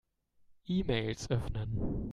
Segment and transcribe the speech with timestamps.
[0.67, 1.71] E-Mails öffnen.